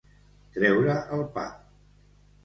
Treure 0.55 0.95
el 1.17 1.21
pap. 1.35 1.59